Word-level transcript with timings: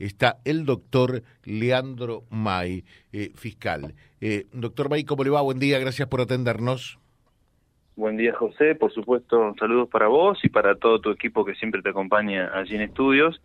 está 0.00 0.38
el 0.44 0.64
doctor 0.64 1.22
Leandro 1.44 2.24
May, 2.30 2.84
eh, 3.12 3.30
fiscal. 3.36 3.94
Eh, 4.20 4.46
doctor 4.52 4.90
May, 4.90 5.04
¿cómo 5.04 5.22
le 5.22 5.30
va? 5.30 5.42
Buen 5.42 5.58
día, 5.58 5.78
gracias 5.78 6.08
por 6.08 6.20
atendernos. 6.20 6.98
Buen 8.00 8.16
día, 8.16 8.32
José. 8.34 8.74
Por 8.76 8.92
supuesto, 8.94 9.54
saludos 9.58 9.88
para 9.90 10.08
vos 10.08 10.38
y 10.42 10.48
para 10.48 10.74
todo 10.76 11.00
tu 11.00 11.10
equipo 11.10 11.44
que 11.44 11.54
siempre 11.54 11.82
te 11.82 11.90
acompaña 11.90 12.50
allí 12.54 12.74
en 12.76 12.80
estudios 12.80 13.42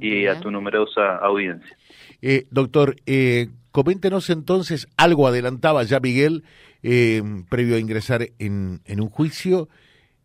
y 0.00 0.26
a 0.26 0.40
tu 0.40 0.50
numerosa 0.50 1.16
audiencia. 1.16 1.76
Eh, 2.22 2.46
doctor, 2.50 2.96
eh, 3.04 3.48
coméntenos 3.70 4.30
entonces, 4.30 4.88
algo 4.96 5.26
adelantaba 5.26 5.82
ya 5.82 6.00
Miguel, 6.00 6.44
eh, 6.82 7.22
previo 7.50 7.76
a 7.76 7.80
ingresar 7.80 8.22
en, 8.38 8.80
en 8.86 9.00
un 9.02 9.10
juicio, 9.10 9.68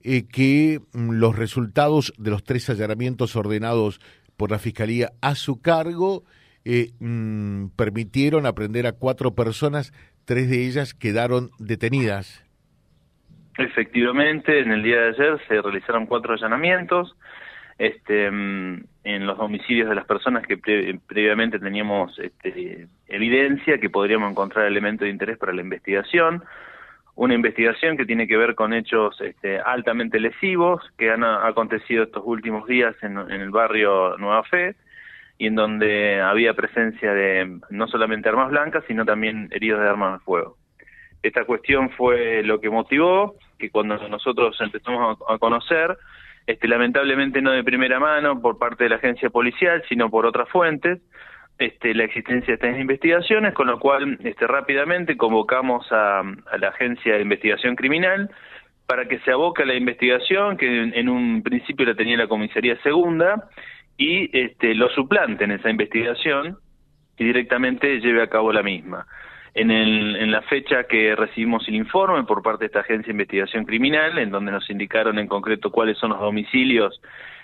eh, 0.06 0.26
que 0.28 0.82
mm, 0.94 1.12
los 1.12 1.36
resultados 1.36 2.14
de 2.18 2.32
los 2.32 2.44
tres 2.44 2.70
allanamientos 2.70 3.38
ordenados 3.38 4.02
por 4.38 4.52
la 4.52 4.60
Fiscalía 4.60 5.12
a 5.22 5.36
su 5.36 5.62
cargo 5.62 6.24
eh, 6.66 6.92
mm, 7.00 7.68
permitieron 7.76 8.46
aprender 8.46 8.88
a 8.88 8.94
cuatro 8.94 9.36
personas, 9.36 9.92
tres 10.26 10.50
de 10.50 10.66
ellas 10.66 10.94
quedaron 10.94 11.50
detenidas. 11.60 12.46
Efectivamente, 13.58 14.60
en 14.60 14.72
el 14.72 14.82
día 14.82 15.02
de 15.02 15.10
ayer 15.10 15.42
se 15.48 15.62
realizaron 15.62 16.08
cuatro 16.08 16.34
allanamientos 16.34 17.16
este, 17.78 18.32
mm, 18.32 18.84
en 19.04 19.26
los 19.26 19.38
domicilios 19.38 19.90
de 19.90 19.96
las 19.96 20.06
personas 20.06 20.46
que 20.48 20.58
previamente 20.58 21.60
teníamos 21.60 22.18
este, 22.20 22.88
evidencia 23.08 23.78
que 23.80 23.90
podríamos 23.90 24.32
encontrar 24.32 24.66
elementos 24.66 25.06
de 25.06 25.12
interés 25.12 25.38
para 25.38 25.54
la 25.54 25.62
investigación. 25.62 26.44
Una 27.16 27.36
investigación 27.36 27.96
que 27.96 28.06
tiene 28.06 28.28
que 28.28 28.38
ver 28.38 28.56
con 28.56 28.74
hechos 28.74 29.20
este, 29.22 29.60
altamente 29.60 30.20
lesivos 30.20 30.82
que 30.98 31.12
han 31.12 31.24
acontecido 31.24 32.04
estos 32.04 32.24
últimos 32.26 32.68
días 32.68 32.96
en, 33.04 33.18
el 33.18 33.52
barrio 33.52 34.18
Nueva 34.18 34.44
Fe 34.44 34.76
y 35.38 35.48
en 35.48 35.56
donde 35.56 36.22
había 36.22 36.56
presencia 36.56 37.14
de 37.14 37.60
no 37.70 37.88
solamente 37.88 38.30
armas 38.30 38.50
blancas, 38.50 38.84
sino 38.88 39.06
también 39.06 39.48
heridos 39.52 39.82
de 39.82 39.90
armas 39.90 40.20
de 40.20 40.26
fuego. 40.26 40.58
Esta 41.22 41.46
cuestión 41.46 41.92
fue 41.92 42.42
lo 42.44 42.60
que 42.60 42.70
motivó 42.70 43.36
que 43.60 43.70
cuando 43.70 43.96
nosotros 44.10 44.60
empezamos 44.60 45.18
a, 45.30 45.38
conocer, 45.38 45.96
este, 46.48 46.68
lamentablemente 46.68 47.42
no 47.42 47.52
de 47.52 47.64
primera 47.64 48.00
mano 48.00 48.42
por 48.42 48.58
parte 48.58 48.86
de 48.86 48.90
la 48.90 48.96
agencia 48.96 49.30
policial, 49.30 49.84
sino 49.88 50.10
por 50.10 50.26
otras 50.26 50.50
fuentes, 50.50 51.00
este, 51.58 51.94
la 51.94 52.06
existencia 52.06 52.48
de 52.48 52.54
estas 52.54 52.80
investigaciones, 52.80 53.54
con 53.54 53.68
lo 53.68 53.80
cual 53.80 54.18
este, 54.24 54.48
rápidamente 54.48 55.18
convocamos 55.18 55.86
a, 55.92 56.24
la 56.58 56.68
agencia 56.70 57.16
de 57.16 57.22
investigación 57.22 57.76
criminal 57.76 58.30
para 58.88 59.08
que 59.08 59.20
se 59.20 59.32
aboque 59.32 59.64
a 59.64 59.66
la 59.66 59.76
investigación, 59.76 60.58
que 60.58 60.66
en, 60.66 60.94
en 60.94 61.10
un 61.10 61.42
principio 61.42 61.86
la 61.86 61.96
tenía 61.96 62.18
la 62.18 62.28
comisaría 62.28 62.76
segunda, 62.82 63.50
y 63.98 64.30
este, 64.38 64.74
lo 64.76 64.90
suplante 64.90 65.44
en 65.44 65.52
esa 65.52 65.70
investigación 65.70 66.58
y 67.18 67.26
directamente 67.26 68.00
lleve 68.00 68.24
a 68.24 68.28
cabo 68.28 68.52
la 68.52 68.64
misma. 68.64 69.06
En, 69.54 69.70
el, 69.70 70.16
en 70.16 70.32
la 70.32 70.42
fecha 70.42 70.86
que 70.86 71.16
recibimos 71.16 71.68
el 71.68 71.76
informe 71.76 72.24
por 72.24 72.42
parte 72.42 72.62
de 72.62 72.66
esta 72.68 72.80
agencia 72.80 73.08
de 73.08 73.12
investigación 73.12 73.66
criminal, 73.66 74.18
en 74.18 74.32
donde 74.32 74.52
nos 74.52 74.68
indicaron 74.70 75.20
en 75.20 75.28
concreto 75.28 75.72
cuáles 75.72 75.98
son 76.00 76.10
los 76.10 76.20
domicilios, 76.20 77.00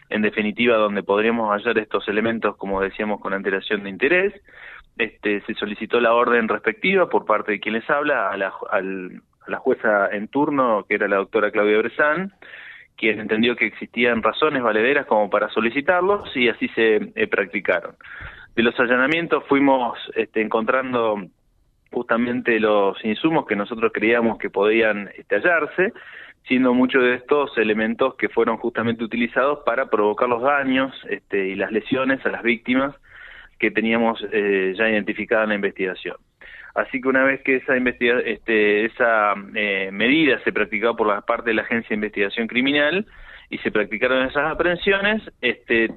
en 0.09 0.21
definitiva, 0.21 0.77
donde 0.77 1.03
podríamos 1.03 1.49
hallar 1.51 1.77
estos 1.77 2.07
elementos, 2.07 2.57
como 2.57 2.81
decíamos, 2.81 3.19
con 3.21 3.33
antelación 3.33 3.83
de 3.83 3.89
interés. 3.89 4.33
Este, 4.97 5.41
se 5.41 5.53
solicitó 5.53 6.01
la 6.01 6.13
orden 6.13 6.47
respectiva 6.47 7.09
por 7.09 7.25
parte 7.25 7.53
de 7.53 7.59
quien 7.59 7.75
les 7.75 7.89
habla 7.89 8.29
a 8.29 8.37
la, 8.37 8.53
al, 8.69 9.21
a 9.47 9.51
la 9.51 9.57
jueza 9.57 10.09
en 10.11 10.27
turno, 10.27 10.85
que 10.87 10.95
era 10.95 11.07
la 11.07 11.17
doctora 11.17 11.51
Claudia 11.51 11.77
Bresán, 11.77 12.33
quien 12.97 13.19
entendió 13.19 13.55
que 13.55 13.65
existían 13.65 14.21
razones 14.21 14.61
valederas 14.61 15.05
como 15.05 15.29
para 15.29 15.49
solicitarlos 15.49 16.35
y 16.35 16.49
así 16.49 16.67
se 16.69 17.11
eh, 17.15 17.27
practicaron. 17.27 17.95
De 18.55 18.63
los 18.63 18.77
allanamientos 18.77 19.45
fuimos 19.47 19.97
este, 20.15 20.41
encontrando 20.41 21.15
justamente 21.91 22.59
los 22.59 23.03
insumos 23.05 23.45
que 23.47 23.55
nosotros 23.55 23.91
creíamos 23.93 24.37
que 24.37 24.49
podían 24.49 25.09
estallarse, 25.17 25.93
siendo 26.47 26.73
muchos 26.73 27.03
de 27.03 27.15
estos 27.15 27.57
elementos 27.57 28.15
que 28.15 28.29
fueron 28.29 28.57
justamente 28.57 29.03
utilizados 29.03 29.59
para 29.65 29.89
provocar 29.89 30.27
los 30.27 30.41
daños 30.41 30.93
este, 31.09 31.49
y 31.49 31.55
las 31.55 31.71
lesiones 31.71 32.25
a 32.25 32.29
las 32.29 32.43
víctimas 32.43 32.95
que 33.59 33.71
teníamos 33.71 34.23
eh, 34.31 34.73
ya 34.77 34.89
identificadas 34.89 35.43
en 35.43 35.49
la 35.49 35.55
investigación. 35.55 36.15
Así 36.75 37.01
que 37.01 37.07
una 37.07 37.23
vez 37.23 37.41
que 37.41 37.57
esa, 37.57 37.75
investiga 37.75 38.19
este, 38.19 38.85
esa 38.85 39.33
eh, 39.53 39.89
medida 39.91 40.39
se 40.43 40.53
practicó 40.53 40.95
por 40.95 41.07
la 41.07 41.21
parte 41.21 41.49
de 41.49 41.55
la 41.55 41.63
Agencia 41.63 41.89
de 41.89 41.95
Investigación 41.95 42.47
Criminal 42.47 43.05
y 43.49 43.57
se 43.59 43.71
practicaron 43.71 44.25
esas 44.27 44.51
aprehensiones, 44.51 45.21
este, 45.41 45.89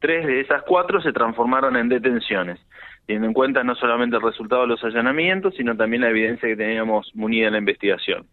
tres 0.00 0.26
de 0.26 0.40
esas 0.40 0.62
cuatro 0.62 1.00
se 1.00 1.12
transformaron 1.12 1.76
en 1.76 1.88
detenciones 1.88 2.58
teniendo 3.06 3.28
en 3.28 3.34
cuenta 3.34 3.62
no 3.62 3.74
solamente 3.76 4.16
el 4.16 4.22
resultado 4.22 4.62
de 4.62 4.68
los 4.68 4.82
allanamientos, 4.84 5.54
sino 5.54 5.76
también 5.76 6.02
la 6.02 6.10
evidencia 6.10 6.48
que 6.48 6.56
teníamos 6.56 7.10
munida 7.14 7.46
en 7.46 7.52
la 7.52 7.58
investigación. 7.58 8.26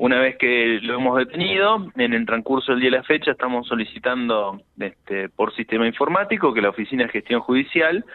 Una 0.00 0.18
vez 0.18 0.38
que 0.38 0.78
lo 0.80 0.94
hemos 0.94 1.18
detenido, 1.18 1.92
en 1.94 2.14
el 2.14 2.24
transcurso 2.24 2.72
del 2.72 2.80
día 2.80 2.90
de 2.90 2.96
la 2.96 3.02
fecha 3.02 3.32
estamos 3.32 3.68
solicitando 3.68 4.62
este, 4.78 5.28
por 5.28 5.54
sistema 5.54 5.86
informático 5.86 6.54
que 6.54 6.62
la 6.62 6.70
Oficina 6.70 7.02
de 7.02 7.10
Gestión 7.10 7.42
Judicial 7.42 8.06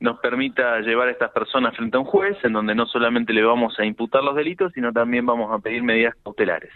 nos 0.00 0.20
permita 0.20 0.80
llevar 0.80 1.08
a 1.08 1.12
estas 1.12 1.30
personas 1.30 1.74
frente 1.74 1.96
a 1.96 2.00
un 2.00 2.04
juez, 2.04 2.36
en 2.44 2.52
donde 2.52 2.74
no 2.74 2.84
solamente 2.84 3.32
le 3.32 3.42
vamos 3.42 3.74
a 3.80 3.86
imputar 3.86 4.22
los 4.22 4.36
delitos, 4.36 4.70
sino 4.74 4.92
también 4.92 5.24
vamos 5.24 5.50
a 5.50 5.58
pedir 5.60 5.82
medidas 5.82 6.14
cautelares. 6.22 6.74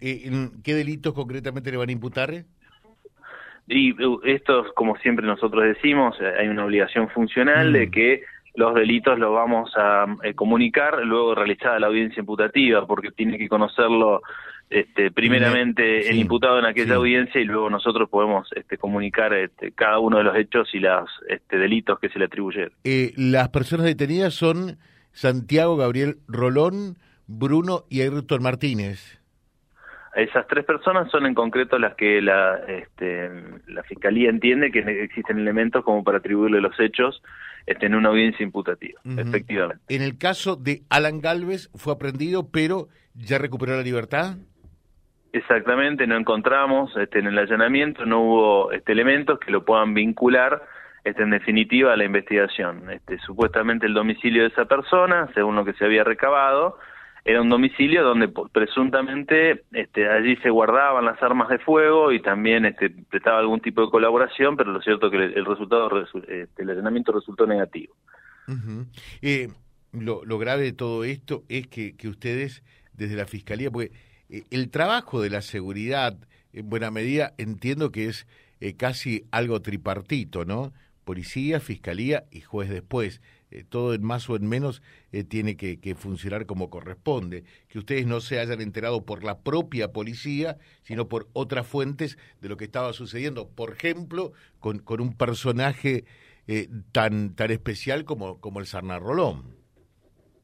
¿Qué 0.00 0.74
delitos 0.74 1.12
concretamente 1.12 1.70
le 1.70 1.76
van 1.76 1.90
a 1.90 1.92
imputar? 1.92 2.30
Y 3.68 3.92
uh, 4.02 4.22
esto, 4.24 4.72
como 4.74 4.96
siempre 4.96 5.26
nosotros 5.26 5.64
decimos, 5.64 6.16
eh, 6.18 6.32
hay 6.38 6.48
una 6.48 6.64
obligación 6.64 7.10
funcional 7.10 7.74
de 7.74 7.88
mm. 7.88 7.90
que 7.90 8.22
los 8.54 8.74
delitos 8.74 9.18
los 9.18 9.32
vamos 9.32 9.72
a 9.76 10.06
eh, 10.22 10.34
comunicar 10.34 11.04
luego 11.04 11.34
realizada 11.34 11.78
la 11.80 11.88
audiencia 11.88 12.20
imputativa, 12.20 12.86
porque 12.86 13.10
tiene 13.10 13.36
que 13.38 13.48
conocerlo 13.48 14.22
este, 14.70 15.10
primeramente 15.10 16.08
el 16.08 16.16
imputado 16.16 16.58
en 16.58 16.64
aquella 16.64 16.94
audiencia 16.94 17.40
y 17.40 17.44
luego 17.44 17.68
nosotros 17.68 18.08
podemos 18.08 18.48
este, 18.56 18.78
comunicar 18.78 19.34
este, 19.34 19.72
cada 19.72 19.98
uno 19.98 20.18
de 20.18 20.24
los 20.24 20.36
hechos 20.36 20.68
y 20.72 20.78
los 20.78 21.08
este, 21.28 21.58
delitos 21.58 21.98
que 21.98 22.08
se 22.08 22.18
le 22.18 22.26
atribuyeron. 22.26 22.72
Eh, 22.84 23.12
las 23.16 23.50
personas 23.50 23.86
detenidas 23.86 24.34
son 24.34 24.78
Santiago 25.12 25.76
Gabriel 25.76 26.16
Rolón, 26.28 26.96
Bruno 27.26 27.84
y 27.88 28.00
Ayrton 28.00 28.42
Martínez. 28.42 29.20
Esas 30.16 30.46
tres 30.46 30.64
personas 30.64 31.10
son 31.10 31.26
en 31.26 31.34
concreto 31.34 31.78
las 31.78 31.94
que 31.96 32.22
la, 32.22 32.56
este, 32.68 33.30
la 33.66 33.82
Fiscalía 33.82 34.30
entiende 34.30 34.70
que 34.70 34.78
existen 35.02 35.38
elementos 35.38 35.84
como 35.84 36.04
para 36.04 36.18
atribuirle 36.18 36.60
los 36.60 36.78
hechos 36.78 37.22
este, 37.66 37.86
en 37.86 37.94
una 37.94 38.10
audiencia 38.10 38.44
imputativa, 38.44 39.00
efectivamente. 39.04 39.82
En 39.88 40.02
el 40.02 40.16
caso 40.18 40.56
de 40.56 40.82
Alan 40.88 41.20
Galvez 41.20 41.68
fue 41.74 41.92
aprendido, 41.92 42.50
pero 42.50 42.88
ya 43.14 43.38
recuperó 43.38 43.74
la 43.76 43.82
libertad. 43.82 44.36
Exactamente, 45.32 46.06
no 46.06 46.16
encontramos 46.16 46.96
este, 46.96 47.18
en 47.18 47.26
el 47.26 47.38
allanamiento, 47.38 48.06
no 48.06 48.20
hubo 48.20 48.72
este, 48.72 48.92
elementos 48.92 49.40
que 49.40 49.50
lo 49.50 49.64
puedan 49.64 49.92
vincular 49.92 50.62
este, 51.02 51.24
en 51.24 51.30
definitiva 51.30 51.92
a 51.92 51.96
la 51.96 52.04
investigación. 52.04 52.88
Este, 52.88 53.18
supuestamente 53.18 53.86
el 53.86 53.94
domicilio 53.94 54.42
de 54.42 54.48
esa 54.48 54.66
persona, 54.66 55.28
según 55.34 55.56
lo 55.56 55.64
que 55.64 55.72
se 55.72 55.84
había 55.84 56.04
recabado, 56.04 56.78
era 57.24 57.40
un 57.40 57.48
domicilio 57.48 58.02
donde 58.02 58.28
presuntamente 58.52 59.64
este, 59.72 60.08
allí 60.08 60.36
se 60.36 60.50
guardaban 60.50 61.06
las 61.06 61.22
armas 61.22 61.48
de 61.48 61.58
fuego 61.58 62.12
y 62.12 62.20
también 62.20 62.66
este, 62.66 62.90
prestaba 62.90 63.38
algún 63.38 63.60
tipo 63.60 63.80
de 63.80 63.90
colaboración, 63.90 64.56
pero 64.56 64.72
lo 64.72 64.82
cierto 64.82 65.06
es 65.06 65.12
que 65.12 65.38
el 65.38 65.44
resultado, 65.46 65.90
este, 66.28 66.62
el 66.62 66.70
allanamiento 66.70 67.12
resultó 67.12 67.46
negativo. 67.46 67.94
eh, 69.22 69.48
lo, 69.92 70.38
grave 70.38 70.64
de 70.64 70.72
todo 70.72 71.04
esto 71.04 71.44
es 71.48 71.66
que, 71.66 71.96
que 71.96 72.08
ustedes, 72.08 72.62
desde 72.92 73.16
la 73.16 73.24
Fiscalía, 73.24 73.70
porque 73.70 73.92
eh, 74.28 74.42
el 74.50 74.70
trabajo 74.70 75.22
de 75.22 75.30
la 75.30 75.40
seguridad, 75.40 76.18
en 76.52 76.68
buena 76.68 76.90
medida, 76.90 77.32
entiendo 77.38 77.90
que 77.90 78.06
es 78.06 78.26
eh, 78.60 78.74
casi 78.76 79.24
algo 79.30 79.62
tripartito, 79.62 80.44
¿no? 80.44 80.72
Policía, 81.04 81.60
Fiscalía 81.60 82.24
y 82.30 82.42
juez 82.42 82.68
después. 82.68 83.22
Eh, 83.54 83.62
todo 83.68 83.94
en 83.94 84.02
más 84.02 84.28
o 84.28 84.34
en 84.34 84.48
menos 84.48 84.82
eh, 85.12 85.22
tiene 85.22 85.56
que, 85.56 85.94
funcionar 85.94 86.44
como 86.44 86.70
corresponde, 86.70 87.44
que 87.68 87.78
ustedes 87.78 88.04
no 88.04 88.18
se 88.20 88.40
hayan 88.40 88.60
enterado 88.60 89.04
por 89.04 89.22
la 89.22 89.38
propia 89.38 89.92
policía, 89.92 90.56
sino 90.82 91.08
por 91.08 91.28
otras 91.32 91.64
fuentes 91.66 92.18
de 92.40 92.48
lo 92.48 92.56
que 92.56 92.64
estaba 92.64 92.92
sucediendo, 92.92 93.48
por 93.48 93.70
ejemplo, 93.70 94.32
con, 94.58 94.82
un 95.00 95.16
personaje 95.16 96.04
eh, 96.48 96.68
tan, 96.90 97.36
tan 97.36 97.52
especial 97.52 98.04
como, 98.04 98.40
como 98.40 98.58
el 98.58 98.66
Sarna 98.66 98.98
Rolón. 98.98 99.54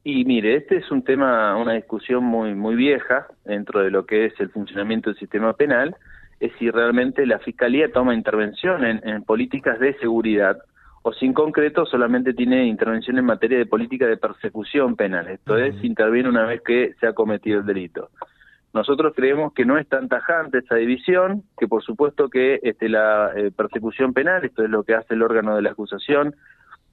Y 0.05 0.23
mire, 0.23 0.55
este 0.55 0.77
es 0.77 0.89
un 0.89 1.03
tema, 1.03 1.57
una 1.57 1.73
discusión 1.73 2.23
muy, 2.23 2.55
muy 2.55 2.75
vieja 2.75 3.27
dentro 3.43 3.81
de 3.81 3.91
lo 3.91 4.05
que 4.05 4.27
es 4.27 4.39
el 4.39 4.49
funcionamiento 4.51 5.09
del 5.09 5.19
sistema 5.19 5.53
penal, 5.53 5.95
es 6.39 6.51
si 6.57 6.71
realmente 6.71 7.25
la 7.25 7.39
Fiscalía 7.39 7.91
toma 7.91 8.15
intervención 8.15 8.83
en 8.83 9.23
políticas 9.23 9.79
de 9.79 9.95
seguridad 9.99 10.57
o 11.03 11.13
sin 11.13 11.33
concreto 11.33 11.85
solamente 11.85 12.33
tiene 12.33 12.65
intervención 12.65 13.17
en 13.17 13.25
materia 13.25 13.57
de 13.57 13.65
política 13.65 14.07
de 14.07 14.17
persecución 14.17 14.95
penal, 14.95 15.27
esto 15.27 15.57
es, 15.57 15.83
interviene 15.83 16.29
una 16.29 16.45
vez 16.45 16.61
que 16.61 16.93
se 16.99 17.07
ha 17.07 17.13
cometido 17.13 17.59
el 17.59 17.65
delito. 17.65 18.09
nosotros 18.73 19.13
creemos 19.15 19.53
que 19.53 19.65
no 19.65 19.77
es 19.77 19.87
tan 19.87 20.07
tajante 20.07 20.59
esa 20.59 20.75
división, 20.75 21.43
que 21.57 21.67
por 21.67 21.83
supuesto 21.83 22.29
que 22.29 22.59
este, 22.63 22.87
la 22.87 23.31
eh, 23.35 23.51
persecución 23.51 24.13
penal, 24.13 24.45
esto 24.45 24.63
es 24.63 24.69
lo 24.69 24.83
que 24.83 24.93
hace 24.93 25.15
el 25.15 25.23
órgano 25.23 25.55
de 25.55 25.63
la 25.63 25.71
acusación, 25.71 26.35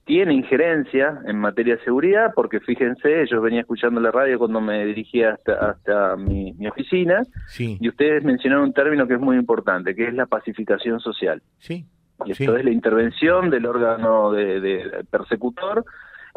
tiene 0.09 0.33
injerencia 0.33 1.21
en 1.27 1.39
materia 1.39 1.77
de 1.77 1.85
seguridad, 1.85 2.33
porque 2.35 2.61
fíjense, 2.61 3.27
yo 3.31 3.43
venía 3.43 3.61
escuchando 3.61 4.01
la 4.01 4.11
radio 4.11 4.39
cuando 4.39 4.59
me 4.59 4.87
dirigía 4.87 5.33
hasta, 5.33 5.53
hasta 5.71 6.17
mi, 6.17 6.55
oficina, 6.67 7.23
y 7.59 7.87
ustedes 7.87 8.25
mencionaron 8.25 8.65
un 8.65 8.73
término 8.73 9.07
que 9.07 9.15
es 9.15 9.21
muy 9.21 9.37
importante, 9.37 9.95
que 9.95 10.09
es 10.09 10.15
la 10.15 10.25
pacificación 10.25 10.99
social. 10.99 11.43
Sí. 11.59 11.85
Y 12.25 12.33
esto 12.33 12.57
es 12.57 12.65
la 12.65 12.71
intervención 12.71 13.51
del 13.51 13.67
órgano 13.67 14.33
de, 14.33 15.05
persecutor 15.11 15.85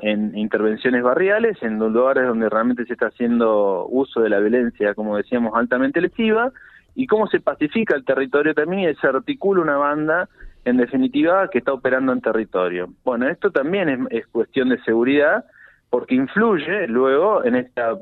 en 0.02 0.38
intervenciones 0.38 1.04
barriales, 1.04 1.58
en 1.62 1.78
lugares 1.78 2.28
donde 2.28 2.50
realmente 2.50 2.86
se 2.86 2.94
está 2.94 3.08
haciendo 3.08 3.86
uso 3.88 4.22
de 4.22 4.30
la 4.30 4.40
violencia, 4.40 4.94
como 4.96 5.18
decíamos, 5.18 5.54
altamente 5.56 6.02
lesiva, 6.02 6.52
y 6.96 7.08
cómo 7.08 7.28
se 7.28 7.40
pacifica 7.40 7.96
el 7.96 8.04
territorio 8.04 8.54
también 8.54 8.90
y 8.90 8.96
se 8.96 9.08
articula 9.08 9.62
una 9.62 9.78
banda 9.78 10.28
en 10.66 10.78
definitiva, 10.78 11.48
que 11.50 11.58
está 11.58 11.74
operando 11.74 12.14
en 12.14 12.22
territorio. 12.22 12.90
Bueno, 13.04 13.28
esto 13.28 13.52
también 13.52 14.08
es, 14.12 14.28
cuestión 14.28 14.70
de 14.70 14.82
seguridad 14.84 15.46
porque 15.92 16.16
influye 16.16 16.88
luego 16.88 17.44
en 17.44 17.56
esta, 17.56 17.98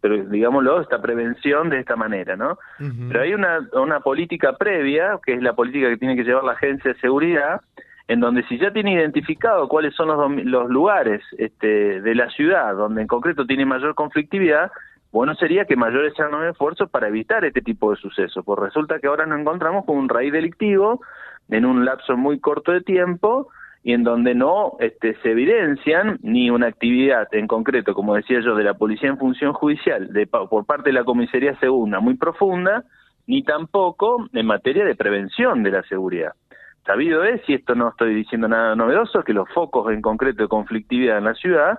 pero 0.00 0.24
digámoslo, 0.24 0.80
esta 0.80 1.00
prevención 1.00 1.70
de 1.70 1.78
esta 1.78 1.94
manera, 1.94 2.36
¿no? 2.36 2.58
Pero 2.78 3.22
hay 3.22 3.32
una, 3.32 3.60
una 3.74 4.00
política 4.00 4.56
previa, 4.56 5.20
que 5.24 5.34
es 5.34 5.42
la 5.42 5.54
política 5.54 5.88
que 5.88 5.98
tiene 5.98 6.16
que 6.16 6.24
llevar 6.24 6.42
la 6.42 6.52
agencia 6.52 6.92
de 6.92 6.98
seguridad, 6.98 7.60
en 8.08 8.18
donde 8.18 8.42
si 8.48 8.58
ya 8.58 8.72
tiene 8.72 8.94
identificado 8.94 9.68
cuáles 9.68 9.94
son 9.94 10.08
los, 10.08 10.44
los 10.46 10.68
lugares 10.68 11.22
este, 11.38 12.00
de 12.00 12.14
la 12.16 12.28
ciudad 12.30 12.74
donde 12.74 13.02
en 13.02 13.06
concreto 13.06 13.46
tiene 13.46 13.64
mayor 13.64 13.94
conflictividad, 13.94 14.72
bueno 15.12 15.36
sería 15.36 15.64
que 15.64 15.76
mayores 15.76 16.14
sean 16.16 16.32
los 16.32 16.42
esfuerzos 16.42 16.90
para 16.90 17.06
evitar 17.06 17.44
este 17.44 17.62
tipo 17.62 17.92
de 17.92 17.98
sucesos, 17.98 18.44
pues 18.44 18.58
resulta 18.58 18.98
que 18.98 19.06
ahora 19.06 19.26
nos 19.26 19.38
encontramos 19.38 19.84
con 19.84 19.96
un 19.96 20.08
raíz 20.08 20.32
delictivo 20.32 21.02
en 21.50 21.64
un 21.64 21.84
lapso 21.84 22.16
muy 22.16 22.40
corto 22.40 22.72
de 22.72 22.80
tiempo 22.80 23.48
y 23.82 23.92
en 23.92 24.02
donde 24.02 24.34
no 24.34 24.72
este, 24.80 25.14
se 25.22 25.30
evidencian 25.30 26.18
ni 26.22 26.50
una 26.50 26.66
actividad 26.66 27.28
en 27.32 27.46
concreto, 27.46 27.94
como 27.94 28.14
decía 28.14 28.40
yo, 28.40 28.54
de 28.54 28.64
la 28.64 28.74
policía 28.74 29.08
en 29.08 29.18
función 29.18 29.52
judicial 29.52 30.12
de, 30.12 30.26
por 30.26 30.66
parte 30.66 30.90
de 30.90 30.94
la 30.94 31.04
comisaría 31.04 31.58
segunda 31.60 32.00
muy 32.00 32.14
profunda, 32.14 32.84
ni 33.26 33.42
tampoco 33.42 34.28
en 34.32 34.46
materia 34.46 34.84
de 34.84 34.96
prevención 34.96 35.62
de 35.62 35.70
la 35.70 35.82
seguridad. 35.84 36.32
Sabido 36.86 37.22
es, 37.22 37.42
y 37.48 37.54
esto 37.54 37.74
no 37.74 37.90
estoy 37.90 38.14
diciendo 38.14 38.48
nada 38.48 38.74
novedoso, 38.74 39.22
que 39.22 39.34
los 39.34 39.48
focos 39.50 39.92
en 39.92 40.00
concreto 40.00 40.42
de 40.42 40.48
conflictividad 40.48 41.18
en 41.18 41.24
la 41.24 41.34
ciudad 41.34 41.78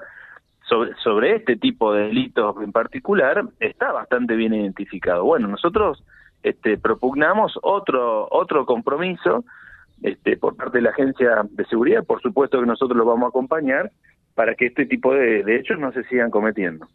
sobre, 0.67 0.93
sobre 1.03 1.35
este 1.35 1.55
tipo 1.55 1.93
de 1.93 2.03
delitos 2.03 2.55
en 2.61 2.71
particular 2.71 3.43
está 3.59 3.91
bastante 3.91 4.35
bien 4.35 4.53
identificado. 4.53 5.25
Bueno, 5.25 5.47
nosotros 5.47 6.03
este, 6.43 6.77
propugnamos 6.77 7.57
otro 7.63 8.27
otro 8.29 8.65
compromiso 8.65 9.43
este, 10.03 10.37
por 10.37 10.55
parte 10.55 10.77
de 10.77 10.83
la 10.83 10.91
agencia 10.91 11.41
de 11.49 11.65
seguridad, 11.65 12.05
por 12.05 12.21
supuesto 12.21 12.59
que 12.59 12.65
nosotros 12.65 12.97
lo 12.97 13.05
vamos 13.05 13.25
a 13.25 13.29
acompañar 13.29 13.91
para 14.35 14.55
que 14.55 14.67
este 14.67 14.85
tipo 14.85 15.13
de, 15.13 15.43
hechos 15.55 15.79
no 15.79 15.91
se 15.91 16.03
sigan 16.05 16.31
cometiendo. 16.31 16.87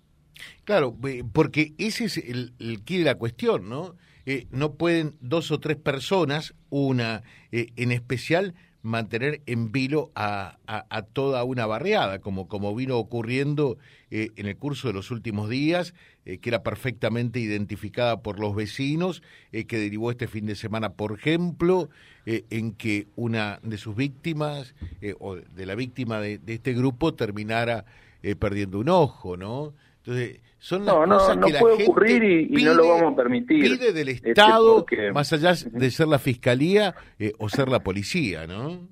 Claro, 0.64 0.96
porque 1.32 1.74
ese 1.78 2.06
es 2.06 2.16
el, 2.18 2.54
el 2.58 2.84
de 2.84 3.04
la 3.04 3.16
cuestión, 3.16 3.68
¿no? 3.68 3.94
Eh, 4.26 4.46
no 4.50 4.74
pueden 4.74 5.16
dos 5.20 5.50
o 5.50 5.60
tres 5.60 5.76
personas, 5.76 6.54
una 6.70 7.22
eh, 7.52 7.68
en 7.76 7.92
especial, 7.92 8.54
mantener 8.84 9.40
en 9.46 9.72
vilo 9.72 10.12
a, 10.14 10.58
a, 10.66 11.02
toda 11.02 11.42
una 11.42 11.64
barriada, 11.64 12.18
como, 12.18 12.48
como 12.48 12.74
vino 12.74 12.98
ocurriendo 12.98 13.78
eh, 14.10 14.28
en 14.36 14.44
el 14.46 14.58
curso 14.58 14.88
de 14.88 14.94
los 14.94 15.10
últimos 15.10 15.48
días, 15.48 15.94
eh, 16.26 16.36
que 16.36 16.50
era 16.50 16.62
perfectamente 16.62 17.40
identificada 17.40 18.20
por 18.20 18.38
los 18.38 18.54
vecinos, 18.54 19.22
eh, 19.52 19.64
que 19.64 19.78
derivó 19.78 20.10
este 20.10 20.28
fin 20.28 20.44
de 20.44 20.54
semana, 20.54 20.92
por 20.92 21.12
ejemplo, 21.12 21.88
en 22.26 22.72
que 22.72 23.06
una 23.16 23.58
de 23.62 23.76
sus 23.78 23.96
víctimas, 23.96 24.74
o 25.18 25.36
de 25.36 25.66
la 25.66 25.74
víctima 25.74 26.20
de, 26.20 26.38
de 26.38 26.54
este 26.54 26.72
grupo, 26.72 27.12
terminara 27.12 27.84
perdiendo 28.38 28.78
un 28.78 28.88
ojo, 28.88 29.36
¿no? 29.36 29.74
Entonces, 30.06 30.40
son 30.58 30.84
las 30.84 30.94
no, 30.94 31.16
cosas 31.16 31.36
no, 31.38 31.48
no 31.48 31.58
puede 31.58 31.84
ocurrir 31.84 32.22
y, 32.22 32.62
no 32.62 32.74
lo 32.74 32.88
vamos 32.88 33.14
a 33.14 33.16
permitir. 33.16 33.62
Pide 33.62 33.92
del 33.92 34.08
este, 34.10 34.30
Estado, 34.30 34.84
más 35.14 35.32
allá 35.32 35.54
de 35.70 35.90
ser 35.90 36.08
la 36.08 36.18
fiscalía 36.18 36.94
eh, 37.18 37.32
o 37.38 37.48
ser 37.48 37.68
la 37.68 37.80
policía, 37.80 38.46
¿no? 38.46 38.88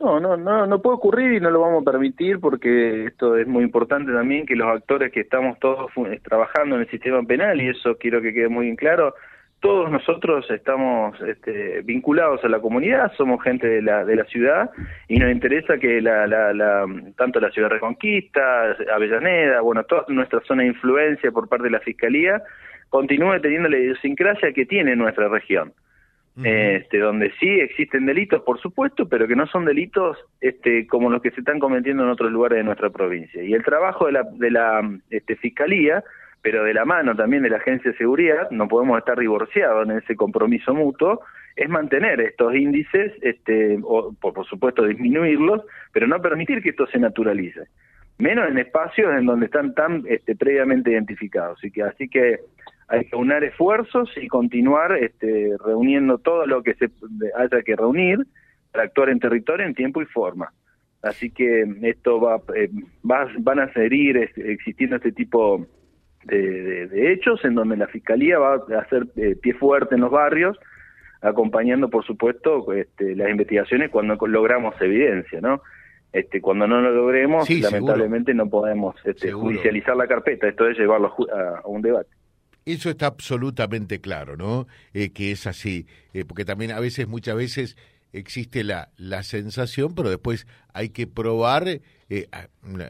No, 0.00 0.18
no, 0.18 0.36
no, 0.36 0.66
no 0.66 0.82
puede 0.82 0.96
ocurrir 0.96 1.34
y 1.34 1.40
no 1.40 1.50
lo 1.50 1.60
vamos 1.60 1.82
a 1.82 1.90
permitir 1.90 2.40
porque 2.40 3.06
esto 3.06 3.36
es 3.36 3.46
muy 3.46 3.62
importante 3.62 4.12
también 4.12 4.44
que 4.44 4.56
los 4.56 4.66
actores 4.66 5.12
que 5.12 5.20
estamos 5.20 5.58
todos 5.60 5.90
trabajando 6.22 6.74
en 6.74 6.82
el 6.82 6.90
sistema 6.90 7.22
penal 7.22 7.60
y 7.62 7.68
eso 7.68 7.96
quiero 7.96 8.20
que 8.20 8.34
quede 8.34 8.48
muy 8.48 8.66
bien 8.66 8.76
claro, 8.76 9.14
todos 9.64 9.90
nosotros 9.90 10.44
estamos 10.50 11.18
este, 11.22 11.80
vinculados 11.80 12.44
a 12.44 12.50
la 12.50 12.60
comunidad, 12.60 13.10
somos 13.16 13.42
gente 13.42 13.66
de 13.66 13.80
la, 13.80 14.04
de 14.04 14.14
la 14.14 14.26
ciudad 14.26 14.70
y 15.08 15.16
nos 15.16 15.32
interesa 15.32 15.78
que 15.78 16.02
la, 16.02 16.26
la, 16.26 16.84
tanto 17.16 17.40
la 17.40 17.50
ciudad 17.50 17.70
Reconquista, 17.70 18.76
Avellaneda, 18.94 19.62
bueno, 19.62 19.82
toda 19.84 20.04
nuestra 20.08 20.40
zona 20.40 20.64
de 20.64 20.68
influencia 20.68 21.32
por 21.32 21.48
parte 21.48 21.64
de 21.64 21.70
la 21.70 21.80
Fiscalía 21.80 22.42
continúe 22.90 23.40
teniendo 23.40 23.70
la 23.70 23.78
idiosincrasia 23.78 24.52
que 24.52 24.66
tiene 24.66 24.96
nuestra 24.96 25.28
región. 25.28 25.72
este, 26.44 26.98
donde 26.98 27.32
sí 27.40 27.48
existen 27.48 28.04
delitos, 28.04 28.42
por 28.42 28.60
supuesto, 28.60 29.08
pero 29.08 29.26
que 29.26 29.36
no 29.36 29.46
son 29.46 29.64
delitos 29.64 30.18
este, 30.42 30.86
como 30.86 31.08
los 31.08 31.22
que 31.22 31.30
se 31.30 31.40
están 31.40 31.58
cometiendo 31.58 32.02
en 32.02 32.10
otros 32.10 32.30
lugares 32.30 32.58
de 32.58 32.64
nuestra 32.64 32.90
provincia. 32.90 33.42
Y 33.42 33.54
el 33.54 33.64
trabajo 33.64 34.04
de 34.04 34.12
la, 34.12 34.24
de 34.30 34.50
la 34.50 34.82
este, 35.08 35.36
Fiscalía 35.36 36.04
pero 36.44 36.62
de 36.62 36.74
la 36.74 36.84
mano 36.84 37.16
también 37.16 37.42
de 37.42 37.48
la 37.48 37.56
Agencia 37.56 37.90
de 37.90 37.96
Seguridad, 37.96 38.50
no 38.50 38.68
podemos 38.68 38.98
estar 38.98 39.18
divorciados 39.18 39.88
en 39.88 39.96
ese 39.96 40.14
compromiso 40.14 40.74
mutuo, 40.74 41.22
es 41.56 41.70
mantener 41.70 42.20
estos 42.20 42.54
índices, 42.54 43.14
este, 43.22 43.78
o, 43.82 44.12
por, 44.12 44.44
supuesto 44.44 44.84
disminuirlos, 44.84 45.62
pero 45.90 46.06
no 46.06 46.20
permitir 46.20 46.62
que 46.62 46.68
esto 46.68 46.86
se 46.88 46.98
naturalice, 46.98 47.62
menos 48.18 48.46
en 48.50 48.58
espacios 48.58 49.16
en 49.18 49.24
donde 49.24 49.46
están 49.46 49.72
tan 49.72 50.04
este, 50.06 50.36
previamente 50.36 50.90
identificados. 50.90 51.56
Así 51.56 51.70
que, 51.70 51.82
así 51.82 52.08
que 52.10 52.40
hay 52.88 53.06
que 53.06 53.16
unir 53.16 53.42
esfuerzos 53.44 54.10
y 54.14 54.28
continuar 54.28 54.98
este, 54.98 55.56
reuniendo 55.64 56.18
todo 56.18 56.44
lo 56.44 56.62
que 56.62 56.74
se 56.74 56.90
haya 57.38 57.62
que 57.62 57.74
reunir 57.74 58.18
para 58.70 58.84
actuar 58.84 59.08
en 59.08 59.18
territorio 59.18 59.64
en 59.64 59.72
tiempo 59.72 60.02
y 60.02 60.06
forma. 60.06 60.52
Así 61.00 61.30
que 61.30 61.64
esto 61.84 62.20
va, 62.20 62.42
eh, 62.54 62.68
va 63.10 63.28
van 63.38 63.60
a 63.60 63.72
seguir 63.72 64.18
este, 64.18 64.52
existiendo 64.52 64.96
este 64.96 65.12
tipo 65.12 65.66
de, 66.26 67.12
hechos 67.12 67.44
en 67.44 67.54
donde 67.54 67.76
la 67.76 67.86
fiscalía 67.86 68.38
va 68.38 68.54
a 68.54 68.80
hacer 68.80 69.06
eh, 69.16 69.36
pie 69.40 69.54
fuerte 69.54 69.94
en 69.94 70.02
los 70.02 70.10
barrios, 70.10 70.58
acompañando, 71.20 71.88
por 71.88 72.04
supuesto, 72.04 72.72
este, 72.72 73.16
las 73.16 73.30
investigaciones 73.30 73.90
cuando 73.90 74.14
logramos 74.26 74.74
evidencia, 74.80 75.40
¿no? 75.40 75.62
Este, 76.12 76.40
cuando 76.40 76.66
no 76.68 76.80
lo 76.80 76.92
logremos, 76.92 77.48
lamentablemente 77.50 78.34
no 78.34 78.48
podemos 78.48 78.94
este, 79.04 79.32
judicializar 79.32 79.96
la 79.96 80.06
carpeta, 80.06 80.46
esto 80.46 80.68
es 80.68 80.78
llevarlo 80.78 81.12
a, 81.32 81.66
un 81.66 81.82
debate. 81.82 82.10
Eso 82.64 82.88
está 82.88 83.06
absolutamente 83.06 84.00
claro, 84.00 84.36
¿no? 84.36 84.66
Eh, 84.92 85.12
que 85.12 85.32
es 85.32 85.46
así, 85.46 85.86
eh, 86.12 86.24
porque 86.24 86.44
también 86.44 86.70
a 86.70 86.78
veces, 86.78 87.08
muchas 87.08 87.36
veces, 87.36 87.76
existe 88.12 88.62
la, 88.62 88.90
la 88.96 89.22
sensación, 89.24 89.94
pero 89.94 90.08
después 90.08 90.46
hay 90.72 90.90
que 90.90 91.06
probar 91.06 91.80
eh, 92.16 92.28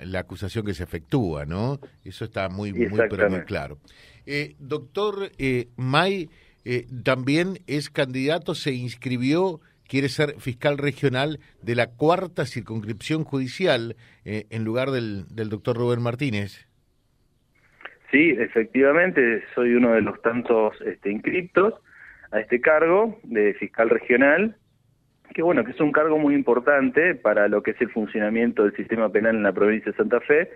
la, 0.04 0.18
acusación 0.20 0.66
que 0.66 0.74
se 0.74 0.84
efectúa, 0.84 1.46
¿no? 1.46 1.78
Eso 2.04 2.24
está 2.24 2.48
muy, 2.48 2.72
muy, 2.72 2.88
pero 3.08 3.30
muy 3.30 3.40
claro. 3.42 3.78
Eh, 4.26 4.54
doctor 4.58 5.30
eh, 5.38 5.68
May 5.76 6.28
eh, 6.64 6.86
también 7.04 7.58
es 7.66 7.90
candidato, 7.90 8.54
se 8.54 8.72
inscribió, 8.72 9.60
quiere 9.88 10.08
ser 10.08 10.40
fiscal 10.40 10.78
regional 10.78 11.38
de 11.62 11.74
la 11.74 11.86
cuarta 11.86 12.44
circunscripción 12.44 13.24
judicial 13.24 13.96
en 14.24 14.64
lugar 14.64 14.90
del, 14.90 15.26
del 15.28 15.50
doctor 15.50 15.76
Rubén 15.76 16.02
Martínez. 16.02 16.66
Sí, 18.10 18.30
efectivamente, 18.38 19.42
soy 19.54 19.74
uno 19.74 19.92
de 19.92 20.00
los 20.00 20.20
tantos 20.22 20.74
este, 20.82 21.10
inscriptos 21.10 21.74
a 22.30 22.40
este 22.40 22.60
cargo 22.60 23.18
de 23.22 23.54
fiscal 23.54 23.90
regional 23.90 24.56
que 25.34 25.42
bueno, 25.42 25.64
que 25.64 25.72
es 25.72 25.80
un 25.80 25.92
cargo 25.92 26.16
muy 26.16 26.34
importante 26.34 27.16
para 27.16 27.48
lo 27.48 27.62
que 27.62 27.72
es 27.72 27.80
el 27.80 27.90
funcionamiento 27.90 28.62
del 28.62 28.76
sistema 28.76 29.10
penal 29.10 29.34
en 29.34 29.42
la 29.42 29.52
provincia 29.52 29.90
de 29.90 29.98
Santa 29.98 30.20
Fe. 30.20 30.48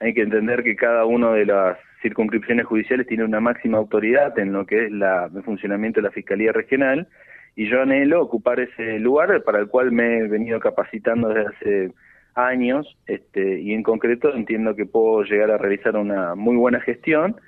Hay 0.00 0.14
que 0.14 0.20
entender 0.20 0.62
que 0.62 0.76
cada 0.76 1.06
una 1.06 1.32
de 1.32 1.46
las 1.46 1.78
circunscripciones 2.02 2.66
judiciales 2.66 3.06
tiene 3.06 3.24
una 3.24 3.40
máxima 3.40 3.78
autoridad 3.78 4.38
en 4.38 4.52
lo 4.52 4.66
que 4.66 4.84
es 4.84 4.92
la, 4.92 5.28
el 5.34 5.42
funcionamiento 5.42 6.00
de 6.00 6.08
la 6.08 6.12
Fiscalía 6.12 6.52
Regional 6.52 7.08
y 7.56 7.68
yo 7.68 7.82
anhelo 7.82 8.22
ocupar 8.22 8.60
ese 8.60 9.00
lugar 9.00 9.42
para 9.42 9.58
el 9.58 9.66
cual 9.66 9.90
me 9.90 10.18
he 10.18 10.28
venido 10.28 10.60
capacitando 10.60 11.30
desde 11.30 11.48
hace 11.48 11.92
años 12.34 12.96
este, 13.06 13.60
y 13.60 13.72
en 13.72 13.82
concreto 13.82 14.32
entiendo 14.32 14.76
que 14.76 14.86
puedo 14.86 15.24
llegar 15.24 15.50
a 15.50 15.58
realizar 15.58 15.96
una 15.96 16.36
muy 16.36 16.56
buena 16.56 16.80
gestión 16.80 17.40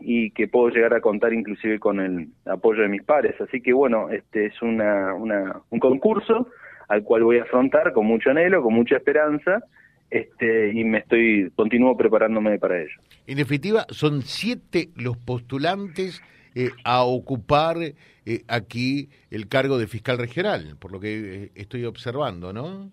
y 0.00 0.30
que 0.30 0.48
puedo 0.48 0.68
llegar 0.68 0.94
a 0.94 1.00
contar 1.00 1.32
inclusive 1.32 1.78
con 1.78 2.00
el 2.00 2.28
apoyo 2.44 2.82
de 2.82 2.88
mis 2.88 3.02
pares. 3.02 3.40
Así 3.40 3.60
que 3.60 3.72
bueno, 3.72 4.10
este 4.10 4.46
es 4.46 4.62
una, 4.62 5.14
una, 5.14 5.60
un 5.70 5.78
concurso 5.78 6.48
al 6.88 7.02
cual 7.02 7.24
voy 7.24 7.38
a 7.38 7.42
afrontar 7.42 7.92
con 7.92 8.06
mucho 8.06 8.30
anhelo, 8.30 8.62
con 8.62 8.74
mucha 8.74 8.96
esperanza 8.96 9.62
este, 10.10 10.72
y 10.72 10.84
me 10.84 10.98
estoy, 10.98 11.50
continúo 11.56 11.96
preparándome 11.96 12.58
para 12.58 12.80
ello. 12.80 12.94
En 13.26 13.36
definitiva, 13.36 13.86
son 13.88 14.22
siete 14.22 14.90
los 14.96 15.16
postulantes 15.16 16.22
eh, 16.54 16.70
a 16.84 17.02
ocupar 17.02 17.76
eh, 17.78 18.42
aquí 18.48 19.08
el 19.30 19.48
cargo 19.48 19.78
de 19.78 19.86
fiscal 19.86 20.18
regional, 20.18 20.76
por 20.78 20.92
lo 20.92 21.00
que 21.00 21.44
eh, 21.44 21.50
estoy 21.54 21.84
observando, 21.84 22.52
¿no? 22.52 22.90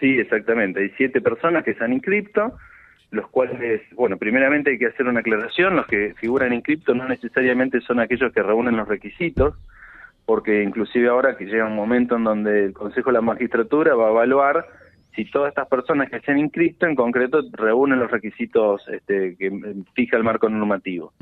Sí, 0.00 0.18
exactamente. 0.18 0.80
Hay 0.80 0.90
siete 0.96 1.20
personas 1.20 1.64
que 1.64 1.74
se 1.74 1.84
han 1.84 1.92
inscrito, 1.92 2.56
los 3.12 3.28
cuales, 3.28 3.82
bueno, 3.94 4.16
primeramente 4.16 4.70
hay 4.70 4.78
que 4.78 4.86
hacer 4.86 5.06
una 5.06 5.20
aclaración, 5.20 5.76
los 5.76 5.86
que 5.86 6.14
figuran 6.14 6.54
inscriptos 6.54 6.96
no 6.96 7.06
necesariamente 7.06 7.82
son 7.82 8.00
aquellos 8.00 8.32
que 8.32 8.42
reúnen 8.42 8.76
los 8.76 8.88
requisitos, 8.88 9.54
porque 10.24 10.62
inclusive 10.62 11.08
ahora 11.08 11.36
que 11.36 11.44
llega 11.44 11.66
un 11.66 11.76
momento 11.76 12.16
en 12.16 12.24
donde 12.24 12.64
el 12.64 12.72
Consejo 12.72 13.10
de 13.10 13.14
la 13.14 13.20
Magistratura 13.20 13.94
va 13.94 14.08
a 14.08 14.10
evaluar 14.10 14.66
si 15.14 15.26
todas 15.26 15.50
estas 15.50 15.68
personas 15.68 16.08
que 16.08 16.22
han 16.30 16.38
inscrito 16.38 16.86
en 16.86 16.94
concreto 16.94 17.42
reúnen 17.52 17.98
los 17.98 18.10
requisitos 18.10 18.88
este, 18.88 19.36
que 19.36 19.74
fija 19.92 20.16
el 20.16 20.24
marco 20.24 20.48
normativo. 20.48 21.12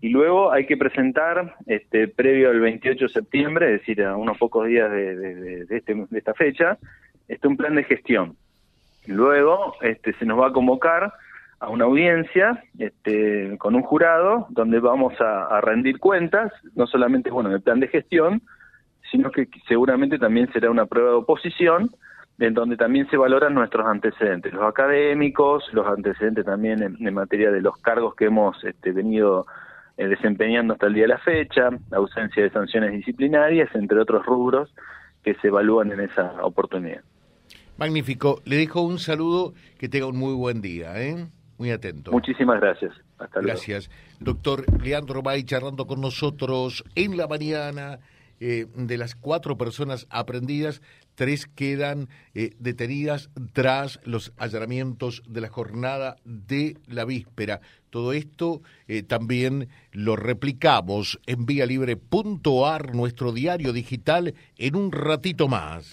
Y 0.00 0.10
luego 0.10 0.52
hay 0.52 0.64
que 0.64 0.76
presentar, 0.76 1.56
este, 1.66 2.06
previo 2.06 2.50
al 2.50 2.60
28 2.60 3.06
de 3.06 3.12
septiembre, 3.12 3.74
es 3.74 3.80
decir, 3.80 4.04
a 4.04 4.16
unos 4.16 4.38
pocos 4.38 4.68
días 4.68 4.88
de, 4.92 5.66
este, 5.68 5.94
de 6.08 6.18
esta 6.18 6.34
fecha, 6.34 6.78
este, 7.26 7.48
un 7.48 7.56
plan 7.56 7.74
de 7.74 7.82
gestión. 7.82 8.36
Luego 9.06 9.74
este, 9.80 10.12
se 10.12 10.24
nos 10.24 10.38
va 10.38 10.48
a 10.48 10.52
convocar 10.52 11.12
a 11.62 11.68
una 11.68 11.84
audiencia 11.84 12.60
este, 12.76 13.56
con 13.58 13.76
un 13.76 13.82
jurado 13.82 14.48
donde 14.50 14.80
vamos 14.80 15.14
a, 15.20 15.60
rendir 15.60 16.00
cuentas, 16.00 16.52
no 16.74 16.88
solamente 16.88 17.30
bueno 17.30 17.50
del 17.50 17.62
plan 17.62 17.78
de 17.78 17.86
gestión, 17.86 18.42
sino 19.12 19.30
que 19.30 19.48
seguramente 19.68 20.18
también 20.18 20.52
será 20.52 20.72
una 20.72 20.86
prueba 20.86 21.10
de 21.10 21.16
oposición 21.18 21.94
en 22.40 22.54
donde 22.54 22.76
también 22.76 23.08
se 23.10 23.16
valoran 23.16 23.54
nuestros 23.54 23.86
antecedentes, 23.86 24.52
los 24.52 24.64
académicos, 24.64 25.62
los 25.72 25.86
antecedentes 25.86 26.44
también 26.44 26.82
en, 26.82 27.14
materia 27.14 27.52
de 27.52 27.60
los 27.60 27.76
cargos 27.76 28.16
que 28.16 28.24
hemos 28.24 28.56
este, 28.64 28.90
venido 28.90 29.46
eh, 29.98 30.08
desempeñando 30.08 30.72
hasta 30.72 30.88
el 30.88 30.94
día 30.94 31.04
de 31.04 31.10
la 31.10 31.18
fecha, 31.18 31.70
ausencia 31.92 32.42
de 32.42 32.50
sanciones 32.50 32.90
disciplinarias, 32.90 33.72
entre 33.74 34.00
otros 34.00 34.26
rubros 34.26 34.74
que 35.22 35.34
se 35.34 35.46
evalúan 35.46 35.92
en 35.92 36.00
esa 36.00 36.44
oportunidad. 36.44 37.02
Magnífico. 37.76 38.42
Le 38.44 38.56
dejo 38.56 38.82
un 38.82 38.98
saludo, 38.98 39.54
que 39.78 39.88
tenga 39.88 40.06
un 40.06 40.16
muy 40.16 40.34
buen 40.34 40.60
día, 40.60 41.00
¿eh? 41.00 41.28
Muy 41.62 41.70
atento. 41.70 42.10
Muchísimas 42.10 42.60
gracias. 42.60 42.92
Hasta 43.18 43.40
luego. 43.40 43.46
Gracias. 43.46 43.88
Doctor 44.18 44.64
Leandro 44.82 45.22
Bay 45.22 45.44
charlando 45.44 45.86
con 45.86 46.00
nosotros 46.00 46.82
en 46.96 47.16
la 47.16 47.28
mañana. 47.28 48.00
Eh, 48.40 48.66
de 48.74 48.98
las 48.98 49.14
cuatro 49.14 49.56
personas 49.56 50.08
aprendidas, 50.10 50.82
tres 51.14 51.46
quedan 51.46 52.08
eh, 52.34 52.50
detenidas 52.58 53.30
tras 53.52 54.00
los 54.02 54.32
allanamientos 54.38 55.22
de 55.28 55.40
la 55.40 55.48
jornada 55.50 56.16
de 56.24 56.76
la 56.88 57.04
víspera. 57.04 57.60
Todo 57.90 58.12
esto 58.12 58.62
eh, 58.88 59.04
también 59.04 59.68
lo 59.92 60.16
replicamos 60.16 61.20
en 61.26 61.46
vialibre.ar, 61.46 62.92
nuestro 62.96 63.30
diario 63.30 63.72
digital, 63.72 64.34
en 64.58 64.74
un 64.74 64.90
ratito 64.90 65.46
más 65.46 65.92